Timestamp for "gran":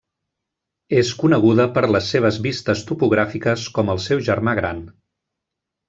4.63-4.85